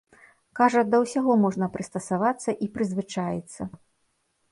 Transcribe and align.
Кажа, 0.59 0.81
да 0.93 0.99
ўсяго 1.03 1.35
можна 1.43 1.67
прыстасавацца 1.75 2.55
і 2.67 2.71
прызвычаіцца. 2.79 3.69